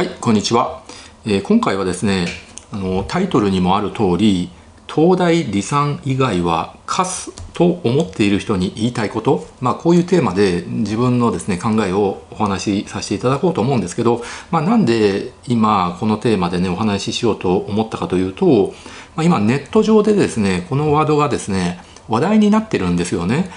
[0.00, 0.82] はいこんにちは、
[1.26, 2.24] えー、今回はですね
[2.72, 4.48] あのタイトルにもある通り
[4.86, 18.72] 東大離散以外はカスと思っている人に言いたいこと、まあ、こういうテーマで自分のですね考えをお話しさせていただこうと思うんですけど、まあ、なんで今このテーマでねお話ししようと思ったかというと、
[19.16, 23.50] まあ、今ネット上でですねこのワードがですね話題になってるんですよね。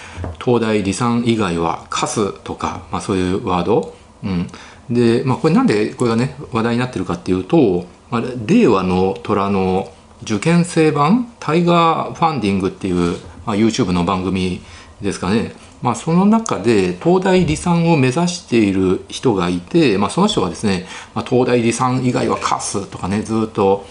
[0.44, 4.48] 東大離散以外はカスとか、まあ、そういうワード、うん、
[4.90, 9.92] で、まあ、これなんでこれがね話題になってるかっていうと、まあ、令和の虎の
[10.24, 14.62] 受験生版タイガーファンディングっていう、まあ、YouTube の番組
[15.02, 23.86] ですかね、まあ、その中で東大離散を目指している人がいて、まあ、その人がですね、まあ、東大離散以外はカスとかねずっと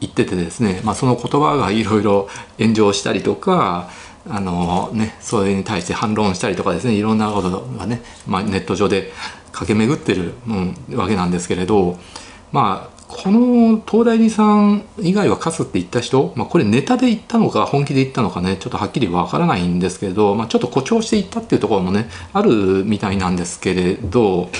[0.00, 2.28] 言っててですね、まあ、その言葉がいろいろ
[2.58, 3.90] 炎上したりとか
[4.30, 9.10] あのね、それに対して反論したりとかですねいろんなことがね、まあ、ネット上で
[9.58, 11.98] 駆け巡ってる、うん、わけなんですけれど
[12.52, 24.50] まあこの東大寺さん以外は勝つって言った人、まあ、これネタで言ったのか本気で言ったのかねちょっとはっきりわからないんですけれど、まあ、ちょっと誇張して言ったっていうところもねあるみたいなんですけれど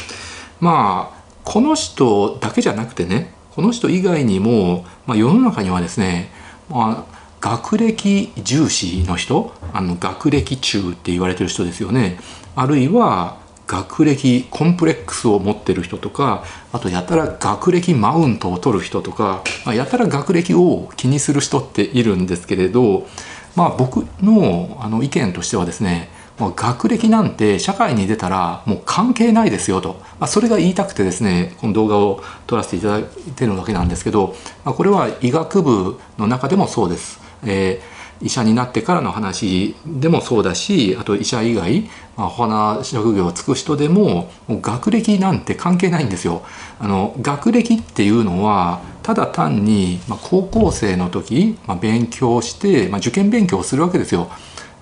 [0.60, 6.30] まあこの人だけじゃなくてねこの人以外にも、まあ、世の中にはですね、
[6.70, 12.18] まあ、学歴重視の人あの学歴中って言われてる人ですよね。
[12.56, 13.36] あるいは
[13.68, 23.06] 学歴コンプレックスを持ってる人とかあとやたら学歴マウントを取る人とか、まあ、やたら学歴を気にする人っているんですけれど、
[23.54, 33.04] まあ、僕のあの意見としてはですねもう学歴なんて社会に出たらもう関係ないですよと、まあ、それが言いたくてですねこの動画を撮らせていただい
[33.36, 37.20] てるわけなんですけど、まあ、これは医学部の中でもそうです。
[37.44, 46.42] えー医者になってからの話でもそうだしあと医者以外、まあ、他職業をつく人でも学歴なんて関係ないんですよ。
[46.80, 54.30] あの学歴っていうのはただ単に、まあ、高校生の時、まあ、勉強して、まあ、受験勉強をするわけですよ。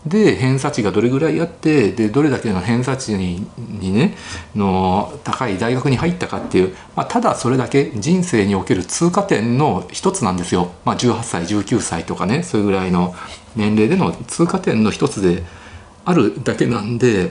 [0.06, 4.14] で偏差値がどれぐらいあってでどれだけの偏差値ににね
[4.54, 13.14] の高い大学に入ったかっていう、まあ、ただそれだけ人生における通過点の一つなんですよ、まあ、18歳19歳とかねそれぐらいの
[13.56, 15.42] 年齢での通過点の一つで
[16.04, 17.30] あるだけなんで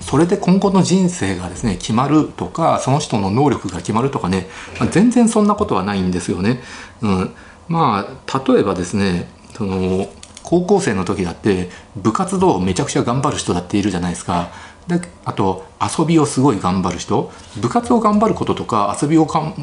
[0.00, 4.46] それで今後の人生がですね決まるとかその人の能力が決まるとかね、
[4.78, 6.60] まあ、全然そんなことはないんですよね。
[7.02, 7.34] うん、
[7.68, 10.08] まあ例えばですねその
[10.42, 14.50] 高校生の時だって部活動をめちゃくちゃ頑張る人だっているじゃないですか。
[14.88, 17.30] であと遊びをすごい頑張る人。
[17.60, 19.54] 部活を頑張ることとか遊びを頑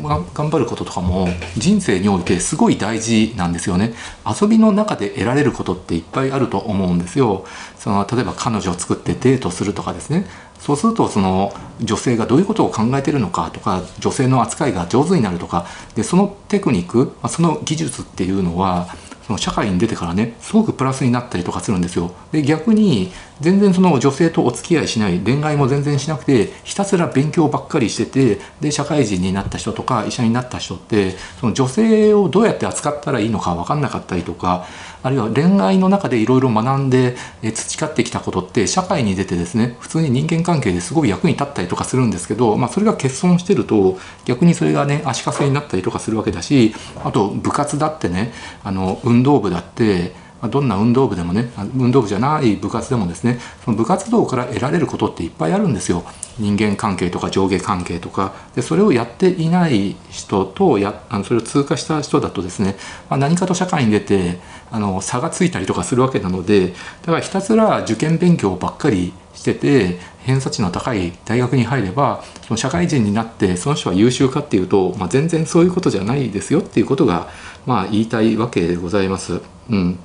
[0.50, 1.28] 張ることとかも
[1.58, 3.94] 人生においてすごい大事なんですよね。
[4.26, 7.46] 遊びの中で得られることっていっぱいあると思うんですよ。
[7.78, 10.28] その例えば彼女を作ってデートするとかですね。
[10.60, 15.66] そうするとその女性がどういうことを考えてるのかとか女性の扱いが上手になるとか。
[15.96, 18.88] でそのテクニックその技術っていうのは
[19.28, 22.14] その社会に出てからねすごくプラスになったりとかするんですよ。
[22.32, 23.12] で逆に
[23.42, 31.12] 全然その女性とお付き合いしない恋愛も全然しなくてひたすら勉強ばっかりしててで社会人になった人とか医者になった人って
[31.42, 34.66] その女性をどうやって扱ったらいいのか分かんなかったりとか
[35.08, 37.16] あるいは恋愛の中でいろいろ学んで
[37.54, 46.76] 培ってきたことって社会に出てですね普通に人間関係ですごい役に立ったりとかするんですけど、まあ、それが欠損してると逆にそれがね足かせになったりとかするわけだし
[47.06, 48.34] あと部活だってね
[48.66, 50.14] あの運動部だって
[50.50, 56.04] どんな運動部でもね運動部じゃない部活でもですねその部活動から得られることっていっぱいあるんですよ。
[56.38, 58.36] 人間関係とか上下関係とか。
[58.56, 62.76] でそれをやっていない人とやあのそれを通過した人だとですね、
[63.10, 64.40] まあ、何かと社会に出て
[64.72, 77.30] あの差がついたりとかするわけなのでだからひたすら受験勉強ばっかりしてて偏差値の高い大学に入ればその社会人になってその人は優秀かっていうと、まあ、全然そういうことじゃないですよっていうことが、
[77.66, 79.42] まあ、言いたいわけでございます。
[79.70, 80.00] うん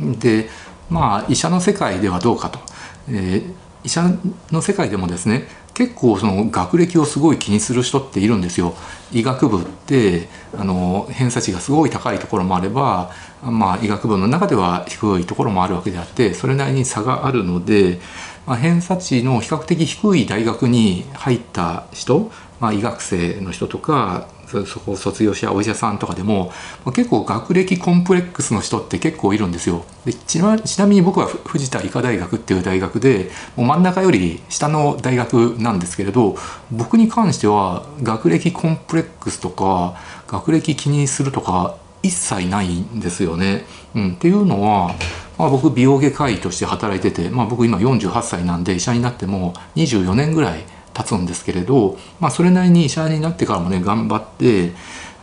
[0.00, 0.48] で
[0.88, 2.60] まあ医者の世界ではどうかと、
[3.08, 4.04] えー、医者
[4.52, 8.74] の世界でもですね結構その学歴をすごい気にする人っているんですよ。
[9.12, 10.28] 医学部って
[10.58, 13.10] あの偏差値がすごい高いところもあれば、
[13.42, 18.00] まあ、医学部の中では低いところもあるわけであってそれなりに差があるので、
[18.48, 24.26] まあ、偏差値の比較的低い大学に入った人、まあ、医学生の人とか
[24.66, 26.50] そこを卒業したお医者さんとかでも
[26.94, 36.34] 結構学歴コンプレックスの人って結構いるんですよでちなちなみに僕は藤田医科大学っていう大学でもう真ん中より下の大学なんですけれど
[36.72, 43.64] 僕に関しては学歴コンプレックスとか学歴気にするとか一切ないんですよね。
[43.94, 44.94] うん、っていうのは、
[45.38, 54.72] まあ、僕美容外科医として働いてて、まあ、僕今48歳なんで医者になっても24年ぐらい経つんですけれど、まあ、それなりに医者になってからもね頑張って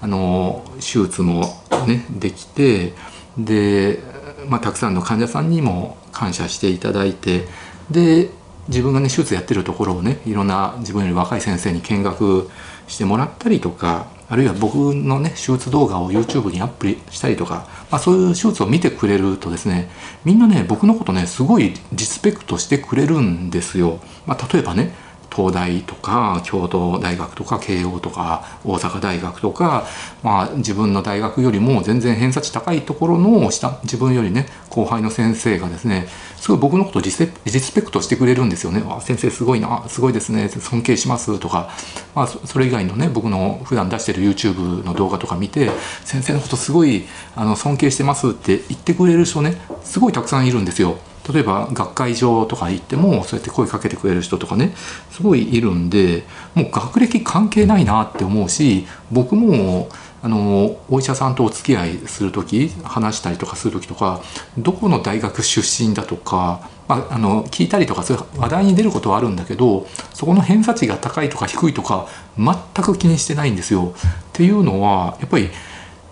[0.02, 1.42] あの手術も
[1.86, 2.94] ねできて
[3.38, 4.00] で、
[4.48, 7.46] まあ、たくさんの患者さんにも感謝していただいて
[7.92, 8.30] で
[8.70, 12.50] 自分がね手術やってるところをねいろんな自分より若い先生に見学
[12.88, 19.90] してもらったりとかあるいは僕のね手術動画を YouTube にアップしたりとか、まあ、そういう手術を見てくれるとですね
[20.24, 24.00] みんなね僕のことねすごいリスペクトしてくれるんですよ。
[24.26, 24.94] まあ、例えばね
[25.36, 29.86] 東大とか京都大学とか慶応とか大阪大学とか、
[30.24, 41.70] まあ、自分の大学よりも全然偏差値高いところの下自分よりね後輩の先生がですねすごい僕のことリスペクトしてくれるんですよね「あ先生すごいなすごいですね尊敬します」とか、
[42.14, 45.70] まあ、それ以外のね僕の普段出してる YouTube の動画とか見て
[46.06, 47.06] 「先生のことすごい
[47.36, 50.98] あの尊敬してます」って言ってくれる人ねすごいたくさんいるんですよ。
[51.32, 54.74] 例えば学会場とか行ってもそうやって声かけてくれる人とかね
[55.12, 56.24] すごいいるんで
[56.54, 59.90] もう学歴関係ないなって思うし僕も
[60.22, 64.22] あのお医者さんとお付き合いする時話したりとかする時とか
[64.58, 72.08] どこの大学出身だとか、まあ、あの聞いたりとかそういう話題に出ることはあるんだけどそこの偏差値が高いとか低いとか
[72.38, 73.94] 全く気にしてないんですよ。
[73.94, 75.50] っていうのはやっぱり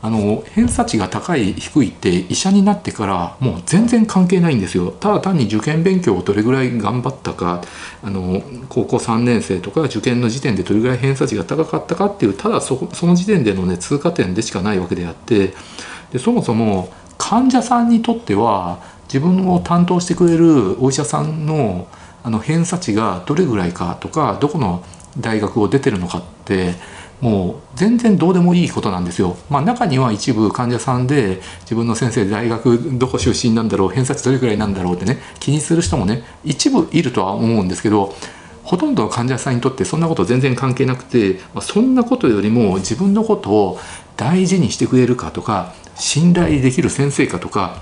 [0.05, 4.91] あの偏差値が高い低いって医者になってからもう全然関係ないんですよ。
[4.91, 7.61] ただ単に受験勉強をどれぐらい頑張ったか
[8.03, 15.53] あの高校3年生とか受験の時点でどれぐらい偏差値が高かったかっていうただそその時点でのね通過点でしかないわけであって
[16.11, 21.87] でそもそも患者さんにとっては自分を担当してくれるお医者さんの
[22.23, 24.83] あの偏差値がどれぐらいかとかどこの
[25.17, 26.73] 大学を出てるのかって
[27.21, 29.37] もう全然どうでもいいことなんですよ。
[29.49, 38.13] まあ、中には一部患者さんで自分の先生大学どこ出身なんだろう偏差値どれくらいなんだろうってね気にする人もね一部いるとは思うんですけど
[38.63, 43.79] ほとんどの患者さんにとってそんなこと全然関係なくて、まあ、そんなことよりも自分のことを
[44.15, 47.81] 大事にしてくれるかとか信頼できる先生かとか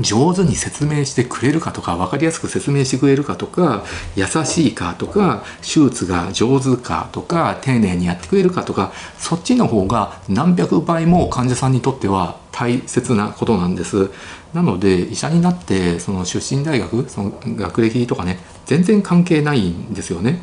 [0.00, 3.84] 上手に説明してくれるかとか分かりやすく説明してくれるかとか
[4.16, 14.10] 優しいかとか手術が上手かとか丁寧にやってくれるかとかそっちの方が何百倍も患者さんにとっては大切なことなんです。
[14.54, 20.42] なので医者になってその出身大学その学歴とかね全然関係ないんですよね。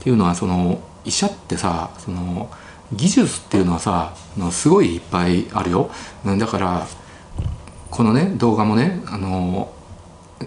[0.00, 2.50] っていうのはその医者ってさその
[2.92, 4.14] 技術っていうのはさ
[4.50, 5.90] すごいいっぱいあるよ。
[6.24, 6.86] だから
[7.90, 9.72] このね動画もねあの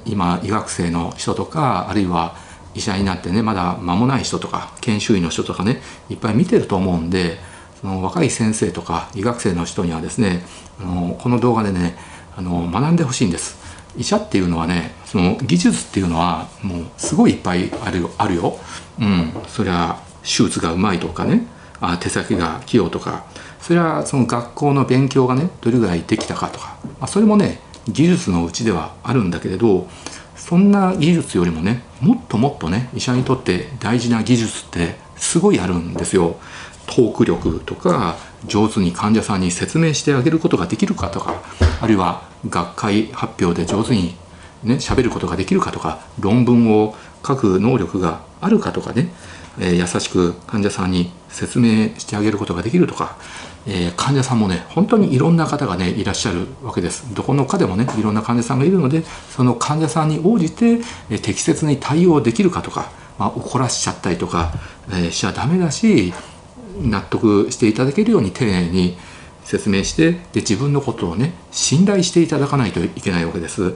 [0.06, 2.36] 今医学生の人とかあるいは
[2.74, 7.38] 医者になってねまだ間もない人とか研修医の人とかねいっぱい見てると思うんで
[7.80, 10.44] その若い先生とか医学生の人にはですね
[10.80, 11.98] あのこの動画でね
[12.36, 13.62] あの学んでほしいんです。
[13.96, 18.58] 医者っていうのはねその技術っていうのはもうすごいいっぱいあるあるよ。
[19.00, 21.46] うん、そりゃ手術がうまいとかね
[21.86, 23.26] あ手先が器用とか
[23.60, 27.60] それはその学校の勉強がねどれぐらいできたかとか、まあ、それもね
[27.90, 29.88] 技術のうちではあるんだけれど
[30.38, 36.38] そんな技術よりもねもっともっとね医者にとって大事な技術ってすごいあるんですよ。
[36.86, 41.42] トーク力とか上手に患者さんに説明してあげることができるかとか
[41.80, 44.16] あるいは学会発表で上手に
[44.64, 46.94] ね喋ることができるかとか論文を
[47.26, 49.14] 書く能力があるかとかね、
[49.60, 53.18] え、優しく患者さんに説明してあげることができるとか
[53.66, 60.80] えー、患者さんもね本当にいろんな方がねいらっしゃるわけですどこの科でもねいろんな患者さんがいるのでその患者さんに応じて、
[61.10, 64.54] え、適切に対応できるかとか、まあ、怒らしちゃったりとか、
[64.90, 66.14] えー、しちゃダメだし
[66.82, 68.98] 納得していただけるように丁寧に
[69.44, 73.76] 説明してで自分のことをね信頼していただかないといけないわけです。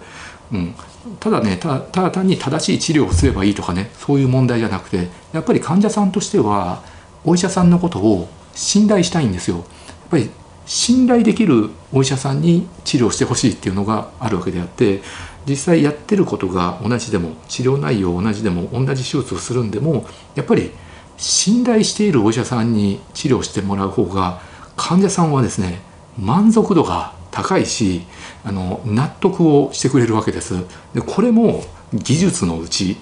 [0.51, 0.74] うん、
[1.19, 6.83] ただねただ単に正しい治療をすればいいとかねそういう問題じゃなくてやっぱり患者さんとしては
[7.25, 9.57] お医者さんのことを信頼したいんですよ。
[9.57, 9.65] やっ
[10.09, 10.29] ぱり
[10.65, 15.01] 信頼できるお医者さんに治療してほしいっていうのがあるわけであって
[15.47, 20.71] 実際やってることが同じでも治療内容同じでも同じ手術をするんでもやっぱり
[21.17, 24.41] 信頼しているお医者さんに治療してもらう方が
[24.75, 25.79] 患者さんはですね
[26.19, 28.01] 満足度が高いし
[28.44, 30.56] あの納得をしてくれるわけです。
[30.96, 31.63] でこれも
[31.94, 32.98] 技術のうち、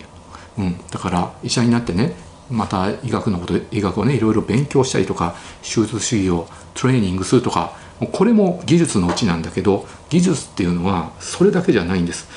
[0.57, 2.15] うん、だから医者になってね
[2.51, 7.77] また医学のこと医学をねいろいろ勉強したりとか手術主義をトレーニングするとか
[8.11, 12.27] これも技術のうちなんだけど技術っていうのはそれだけじゃないんです。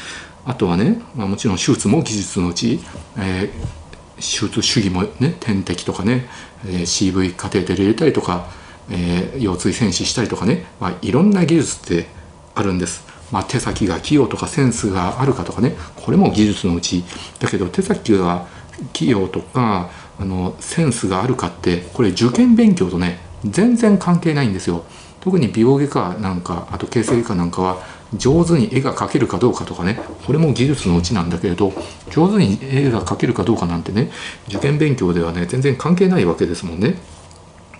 [0.46, 2.80] あとはね、まあ、もちろん手術も技術のうち、
[3.18, 6.28] えー、手術主義もね点滴とかね、
[6.64, 8.48] えー、CV カテーテル入れたりとか、
[8.90, 12.06] えー、腰椎戦士したりとかね、まあ、いろんな技術って
[12.54, 13.06] あるんです。
[13.30, 17.04] まあ、手先が器用とかセンスがあるかとかねこれも技術のうち。
[17.38, 18.46] だけど手先が
[18.92, 24.84] 器用とかあのセンスがあるかってこれ受験勉強とね全然関係ないんですよ。
[25.20, 27.82] 特に美容外科なんかあと形成外科なんかは
[28.14, 31.72] 上手に絵が描けるかどうかとかねこれも技術のうちなんだけれど
[32.10, 34.10] 上手に絵が描けるかどうかなんてね
[34.48, 36.96] 受験勉強ではね全然関係ないわけですもんね。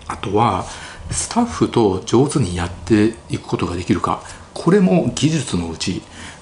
[0.07, 0.65] あとは
[1.11, 4.21] スタッフと上手にやっていくことができるか
[4.53, 6.01] これも技術のうち、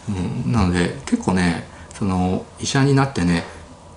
[0.10, 3.44] うん、なので結構ねその医者になってね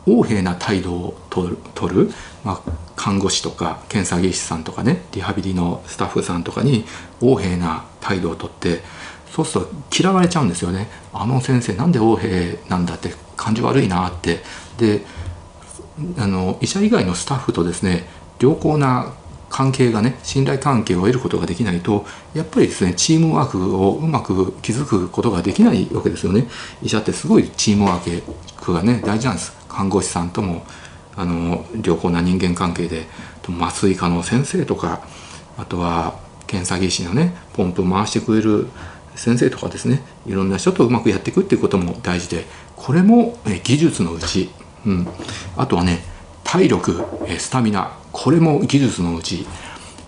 [0.07, 2.11] 横柄な態度をとる取る、
[2.45, 6.85] まあ、看護師とか検査技師さんとかねリハビリのスタッフさんとかに
[7.21, 8.83] 横柄な態度をとって
[9.31, 10.89] そうすると嫌われちゃうんですよね。
[11.13, 14.41] あの先生なんで横柄なんだって感じ悪いなって。
[14.77, 15.05] で
[16.19, 18.09] あの医者以外のスタッフとですね
[18.41, 19.13] 良好な
[19.51, 26.47] 関係がね信頼関係を得ることができないとやっぱりですねチームワークをうまく築くことができないわけですよね。
[26.83, 28.23] 医者ってすごいチームワー
[28.63, 29.53] クがね大事なんです。
[29.69, 30.65] 看護師さんとも
[31.17, 33.07] あの良好な人間関係で
[33.59, 35.03] 麻酔科の先生とか
[35.59, 38.69] あとは検査技師のねポンプ回してくれる
[39.17, 40.03] 先生とかですね。
[40.27, 42.45] いろんな人とうまくやっていくっていうことも大事で
[42.77, 44.51] これも技術のうち、
[44.87, 45.09] うん、
[45.57, 46.05] あとはね
[46.45, 47.05] 体力
[47.39, 48.00] スタミナ。
[48.13, 49.47] これも技術のうち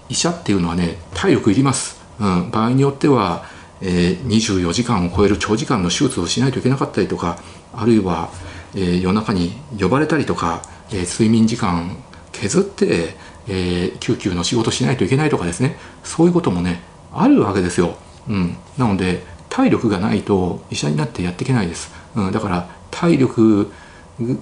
[0.09, 3.45] 医者っていうのはね体力いります、うん、場合によっては、
[3.81, 7.39] えー、24時間を超える長時間の手術をしないといけなかったりとか
[7.73, 8.31] あるいは、
[8.75, 11.97] えー、夜中に呼ばれたりとか、えー、睡眠時間
[12.33, 13.15] 削って、
[13.47, 15.77] え、救急の仕事しないといけないとかですね。
[16.03, 16.83] そういうこともね
[17.13, 17.97] あるわけですよ、
[18.29, 23.71] うん、なので体力がないと医者になってやっていけないです、うん、だから体力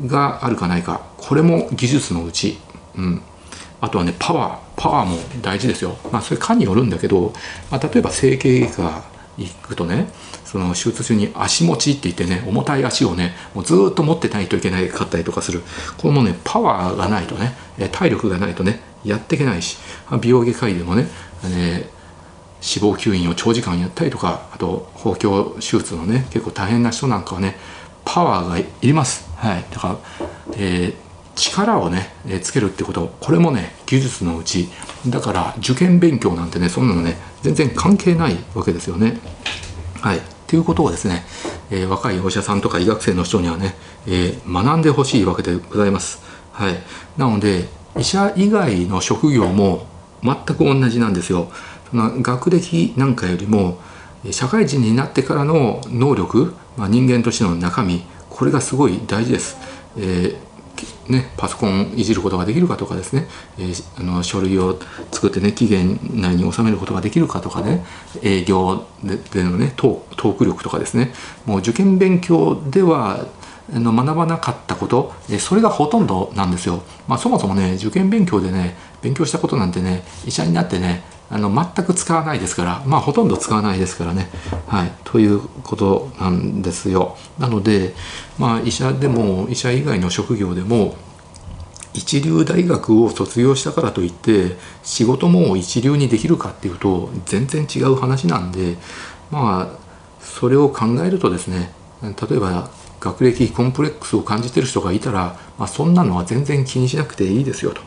[0.06, 2.58] があるかないかこれも技術のうち、
[2.96, 3.22] うん、
[3.80, 5.96] あとはねパワーパワーも大事ですよ。
[6.12, 7.32] まあそれ科によるんだけど、
[7.70, 9.04] まあ、例えば整形外科
[9.38, 10.08] 行くとね
[10.44, 15.62] その手術中に足持ちって言ってね重たい足をねもうずっと持ってないといけないかったりとかする。
[15.96, 17.54] これもねパワーがないとね
[17.92, 19.78] 体力がないとねやっていけないし
[20.20, 21.04] 美容外科医でもね
[21.44, 21.88] ね
[22.62, 27.56] 脂肪吸引を長時間やったりとかあと包協手術のね結構大変な人なんかはね
[28.04, 29.96] パワーがいります、はい、だから、
[30.56, 30.94] えー、
[31.40, 34.68] 力をね、えー、つけるってことこれもね技術のうち
[35.08, 39.18] だから受験勉強なんてねそんなのね全然関係ないわけですよね。
[40.00, 41.24] はい、っていうことをですね、
[41.70, 43.74] えー、若いお医者さんとか医学生の人にはね、
[44.06, 46.20] えー、学んでほしいわけでございます。
[46.52, 46.74] はい、
[47.16, 49.86] なので医者以外の職業も
[50.22, 51.50] 全く同じなんですよ。
[51.90, 53.78] その学歴なんかよりも
[54.30, 59.56] 社会人になってからの能力、まあ、人間としての中身これがすごい大事です。
[59.96, 60.49] えー
[61.08, 63.26] ね、パソコンいじることができるかとかですね、
[63.58, 64.78] えー、あの書類を
[65.10, 67.84] 作ってね期限内に収めることができるかとかね
[68.22, 71.12] 営業でのねトーク力とかですね
[71.46, 73.26] もう受験勉強では
[73.72, 84.28] の学ばなかったことそれがほとんどなんですよ、まあ、そもそもね受験勉強でね勉強したことなんてね医者になってねあの全く使わないですからまあほとんど使わないですからね。
[84.66, 84.92] はい。
[85.04, 87.16] ということなんですよ。
[87.38, 87.94] なので
[88.38, 90.96] まあ医者でも医者以外の職業でも
[91.94, 98.76] 一流大学を卒業したからといって仕事も一流にできるかっていうと全然違う話なんで
[99.30, 99.78] まあ
[100.20, 101.72] それを考えるとですね
[102.02, 102.70] 例えば
[103.00, 107.80] 学歴コンプレックスを感じてる人がいたら、まあ、そんなのは全然気にしなくていいですよと。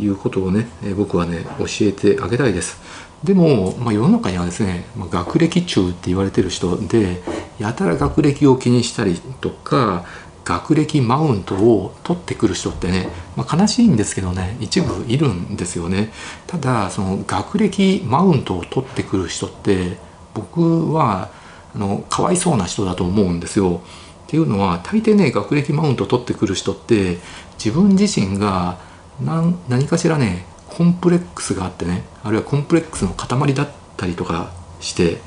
[0.00, 2.80] いうことをね、え僕はね教えてあげたいです。
[3.22, 7.20] でも、まあ、世の中にはですね、まあ、学歴中って言われてる人で
[7.58, 10.06] やたら学歴を気にしたりとか
[10.44, 16.12] 学歴マウントを取ってくる人ってね、まあ、悲しいんですけどね一部いるんですよね
[16.46, 19.98] ただその学歴マウントを取ってくる人って
[20.32, 21.30] 僕は
[21.74, 23.82] あのかわいそうな人だと思うんですよ
[24.26, 27.18] っていうのは大抵ね学歴マウントを取ってくる人って
[27.62, 28.78] 自分自身が
[29.24, 35.18] 何何かしらねコンプレックスがあってねあるいはコンプレックスの塊だったりとかして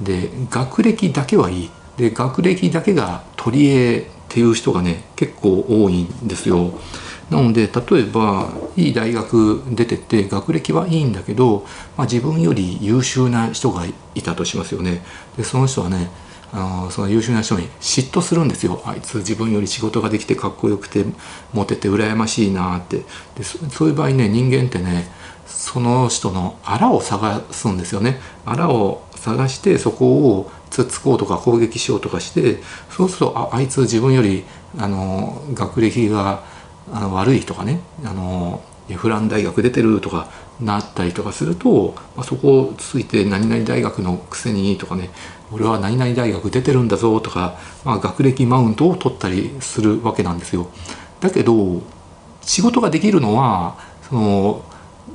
[0.00, 6.72] で学歴だけはいいで学歴だけが取り柄っていう人がね結構多いんですよ。
[7.30, 11.64] なので例えばいい大学出てって学歴はいいんだけど、
[11.96, 13.84] まあ、自分より優秀な人が
[14.14, 15.02] いたとしますよね。
[15.36, 16.10] でその人はね
[16.52, 18.82] あのその優秀な人に嫉妬するんですよ。
[18.84, 21.04] あいつ自分より仕事ができてかっこよくて
[21.52, 23.02] モテて羨ましいなって。
[23.36, 25.10] でそういう場合ね人間ってね
[25.46, 28.20] その人のあらを探すんですよね。
[28.44, 30.06] あらを探してそこ
[30.38, 34.44] をつっつこうとか攻撃しようとかしてそうするとああいつ自分より
[34.78, 36.44] あの学歴が
[36.92, 38.62] あの悪いとかねあの
[38.94, 40.28] フラン大学出てるとか
[40.60, 45.10] なったりとかすると、まあ、そこをついて何々大学のくせにとかね
[45.52, 50.68] 俺は何々大学出てるんだぞとか、まあ、学歴マウントを取ったりするわけなんですよ。
[51.20, 51.82] だけど
[52.42, 53.76] 仕事ができるのは
[54.08, 54.62] その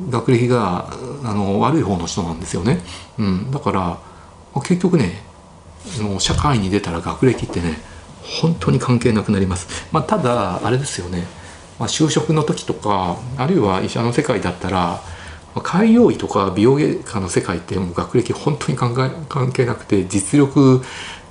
[0.10, 0.90] 学歴が
[1.24, 2.80] あの悪い方の人なんですよね、
[3.20, 3.98] うん、だから
[4.62, 5.22] 結局ね
[6.20, 7.78] 社会に出たら学歴ってね
[8.42, 11.26] 本当に関係なくなります、まあ、ただあれですよね、
[11.80, 15.02] まあ、就職の時とかあるいは医者の世界だったら
[15.60, 20.82] 開業医とか美容外科の世界ってもう学歴本当に関係なくて実力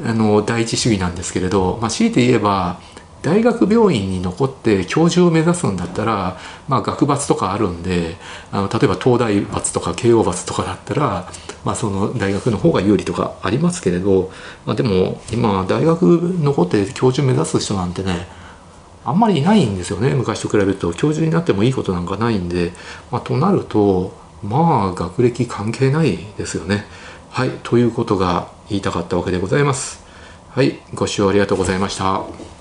[0.04, 2.80] あの第一主義なんですけれど、まあ、強いて言えば
[3.22, 8.16] 大学病院に残って教授を目指すんだったら、まあ、学罰とかあるんで
[8.50, 11.30] あの例えば東大罰とか慶応罰とかだったら、
[11.64, 14.30] まあ、その大学の方が有利とかありますけれど、
[14.64, 16.02] まあ、でも今大学
[16.40, 18.26] 残って教授目指す人なんてね
[19.04, 22.72] あんまりいないんですよね昔と比べると教授になってもいいことなんかないんで、
[23.10, 26.84] まあ、となるとまあ学歴関係ないですよね。
[27.30, 30.02] はいということが言いたかったわけでございます。
[30.50, 32.59] はいご視聴ありがとうございました。